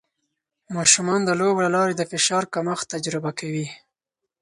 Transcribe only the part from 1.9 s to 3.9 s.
د فشار کمښت تجربه کوي.